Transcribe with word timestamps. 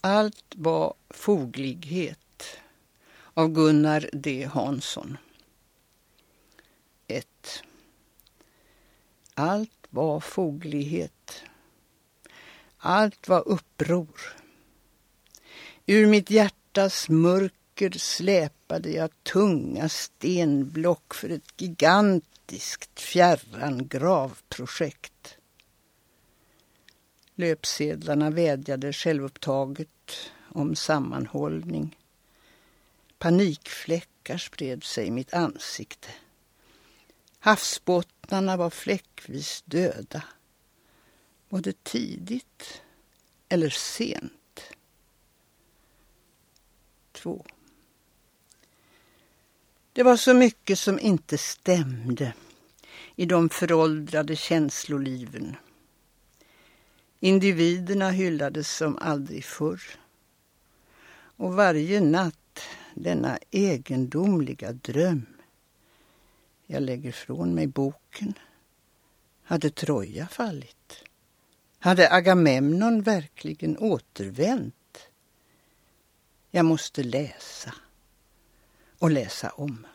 Allt 0.00 0.54
var 0.56 0.94
foglighet 1.10 2.58
av 3.34 3.48
Gunnar 3.48 4.10
D 4.12 4.44
Hansson. 4.44 5.16
1. 7.06 7.26
Allt 9.34 9.86
var 9.90 10.20
foglighet. 10.20 11.42
Allt 12.76 13.28
var 13.28 13.48
uppror. 13.48 14.36
Ur 15.86 16.06
mitt 16.06 16.30
hjärtas 16.30 17.08
mörker 17.08 17.90
släpade 17.90 18.90
jag 18.90 19.10
tunga 19.22 19.88
stenblock 19.88 21.14
för 21.14 21.30
ett 21.30 21.60
gigantiskt 21.60 23.00
fjärran 23.00 23.88
gravprojekt. 23.88 25.37
Löpsedlarna 27.38 28.30
vädjade 28.30 28.92
självupptaget 28.92 30.30
om 30.48 30.76
sammanhållning. 30.76 31.96
Panikfläckar 33.18 34.38
spred 34.38 34.84
sig 34.84 35.06
i 35.06 35.10
mitt 35.10 35.34
ansikte. 35.34 36.08
Havsbottnarna 37.38 38.56
var 38.56 38.70
fläckvis 38.70 39.62
döda. 39.66 40.22
Var 41.48 41.60
det 41.60 41.84
tidigt 41.84 42.82
eller 43.48 43.70
sent? 43.70 44.62
2. 47.12 47.46
Det 49.92 50.02
var 50.02 50.16
så 50.16 50.34
mycket 50.34 50.78
som 50.78 50.98
inte 50.98 51.38
stämde 51.38 52.32
i 53.16 53.26
de 53.26 53.48
föråldrade 53.48 54.36
känsloliven. 54.36 55.56
Individerna 57.20 58.10
hyllades 58.10 58.76
som 58.76 58.98
aldrig 58.98 59.44
förr. 59.44 59.80
Och 61.36 61.54
varje 61.54 62.00
natt 62.00 62.60
denna 62.94 63.38
egendomliga 63.50 64.72
dröm. 64.72 65.26
Jag 66.66 66.82
lägger 66.82 67.12
från 67.12 67.54
mig 67.54 67.66
boken. 67.66 68.34
Hade 69.42 69.70
Troja 69.70 70.26
fallit? 70.26 71.04
Hade 71.78 72.12
Agamemnon 72.12 73.02
verkligen 73.02 73.78
återvänt? 73.78 74.74
Jag 76.50 76.64
måste 76.64 77.02
läsa 77.02 77.74
och 78.98 79.10
läsa 79.10 79.50
om. 79.50 79.86